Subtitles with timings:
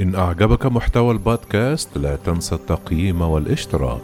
[0.00, 4.02] إن أعجبك محتوى البودكاست لا تنسى التقييم والاشتراك.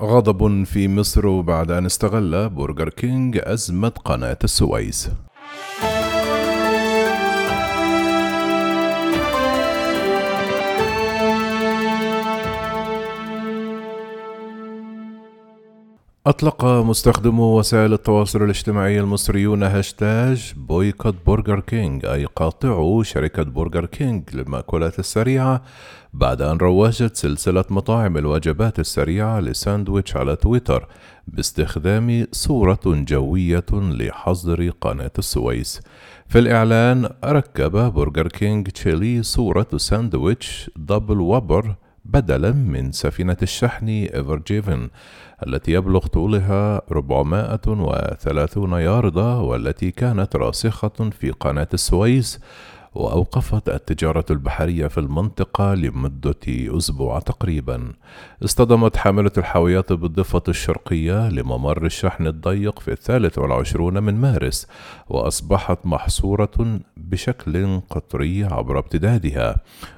[0.00, 5.10] غضب في مصر بعد أن استغل برجر كينج أزمة قناة السويس.
[16.26, 24.22] أطلق مستخدمو وسائل التواصل الاجتماعي المصريون هاشتاج boycott برجر كينج أي قاطعوا شركة برجر كينج
[24.34, 25.62] للمأكولات السريعة
[26.12, 30.88] بعد أن روجت سلسلة مطاعم الوجبات السريعة لساندويتش على تويتر
[31.28, 35.80] باستخدام صورة جوية لحظر قناة السويس.
[36.28, 41.74] في الإعلان ركب برجر كينج تشيلي صورة ساندويتش double Whopper
[42.04, 44.88] بدلا من سفينة الشحن إيفر جيفن
[45.46, 52.40] التي يبلغ طولها 430 ياردة والتي كانت راسخة في قناة السويس.
[52.94, 57.92] وأوقفت التجارة البحرية في المنطقة لمدة أسبوع تقريبا.
[58.44, 64.66] اصطدمت حاملة الحاويات بالضفة الشرقية لممر الشحن الضيق في الثالث والعشرون من مارس،
[65.08, 69.56] وأصبحت محصورة بشكل قطري عبر امتدادها،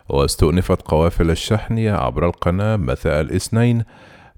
[0.09, 3.85] واستؤنفت قوافل الشحن عبر القناة مساء الاثنين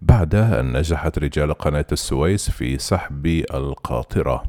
[0.02, 4.42] بعد أن نجحت رجال قناة السويس في سحب القاطرة.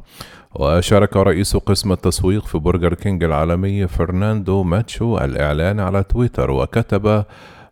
[0.55, 7.25] وشارك رئيس قسم التسويق في برجر كينج العالمي فرناندو ماتشادو الإعلان على تويتر وكتب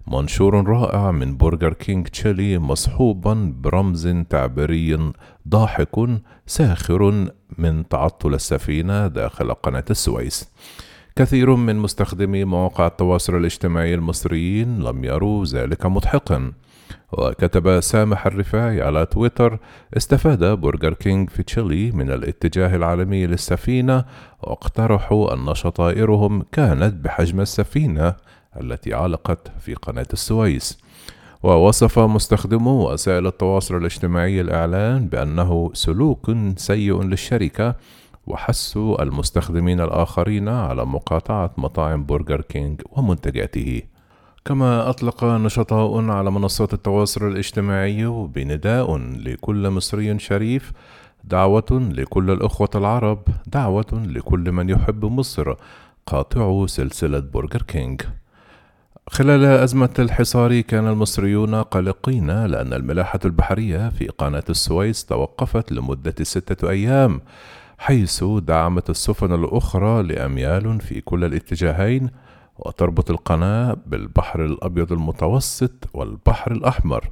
[0.08, 5.12] منشور رائع من برجر كينج تشيلي مصحوبا برمز تعبيري
[5.48, 6.10] ضاحك
[6.46, 10.50] ساخر من تعطل السفينة داخل قناة السويس.
[11.16, 16.52] كثير من مستخدمي مواقع التواصل الاجتماعي المصريين لم يروا ذلك مضحكا
[17.12, 19.60] وكتب سامح الرفاعي على تويتر
[19.98, 24.06] استفاد برجر كينج في تشيلي من الاتجاه العالمي للسفينة
[24.44, 28.16] واقترحوا أن شطائرهم كانت بحجم السفينة
[28.62, 30.80] التي علقت في قناة السويس.
[31.44, 37.76] ووصف مستخدمو وسائل التواصل الاجتماعي الإعلان بأنه سلوك سيء للشركة
[38.28, 43.82] وحثوا المستخدمين الآخرين على مقاطعة مطاعم برجر كينج ومنتجاته.
[44.48, 50.72] كما أطلق نشطاء على منصات التواصل الاجتماعي بنداء لكل مصري شريف
[51.24, 55.56] دعوة لكل الأخوة العرب دعوة لكل من يحب مصر
[56.06, 58.02] قاطعوا سلسلة برجر كينج.
[59.10, 66.70] خلال أزمة الحصار كان المصريون قلقين لأن الملاحة البحرية في قناة السويس توقفت لمدة ستة
[66.70, 67.22] أيام
[67.78, 72.10] حيث تجمعت السفن الأخرى لأميال في كلا الاتجاهين
[72.60, 77.10] وتربط القناة بالبحر الأبيض المتوسط والبحر الأحمر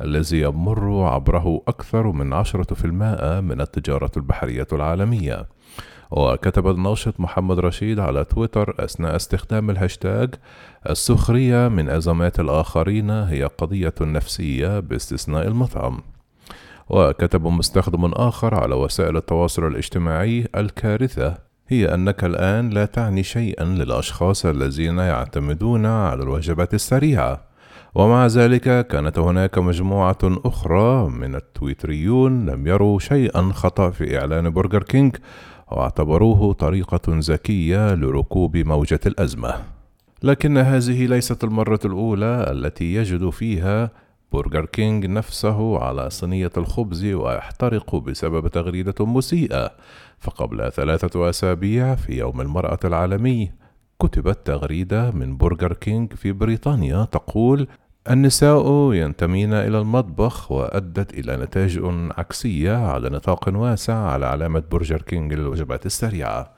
[0.00, 5.46] الذي يمر عبره أكثر من عشرة في المائة من التجارة البحرية العالمية.
[6.10, 10.34] وكتب الناشط محمد رشيد على تويتر أثناء استخدام الهاشتاج
[10.90, 16.00] السخرية من أزمات الآخرين هي قضية نفسية باستثناء المطعم
[16.88, 21.38] وكتب مستخدم آخر على وسائل التواصل الاجتماعي الكارثة
[21.68, 27.44] هي أنك الآن لا تعني شيئا للأشخاص الذين يعتمدون على الوجبات السريعة.
[27.94, 34.82] ومع ذلك كانت هناك مجموعة أخرى من التويتريون لم يروا شيئا خطأ في إعلان برجر
[34.82, 35.16] كينج
[35.72, 39.54] واعتبروه طريقة ذكية لركوب موجة الأزمة.
[40.22, 43.90] لكن هذه ليست المرة الأولى التي يجد فيها
[44.34, 49.70] برجر كينج نفسه على صينية الخبز ويحترق بسبب تغريدة مسيئة.
[50.18, 53.52] فقبل ثلاثة أسابيع في يوم المرأة العالمي
[54.02, 57.68] كتبت تغريدة من برجر كينج في بريطانيا تقول
[58.10, 61.80] النساء ينتمين إلى المطبخ وأدت إلى نتائج
[62.18, 66.52] عكسية على نطاق واسع على علامة برجر كينج للوجبات السريعة.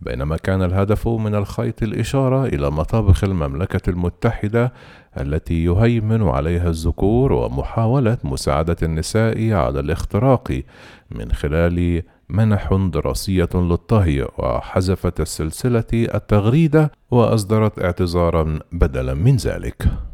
[0.00, 4.72] بينما كان الهدف من الخيط الإشارة إلى مطابخ المملكة المتحدة
[5.20, 10.62] التي يهيمن عليها الذكور ومحاولة مساعدة النساء على الاختراق
[11.10, 20.07] من خلال منح دراسية للطهي وحذفت السلسلة التغريدة وأصدرت اعتذارا بدلا من ذلك.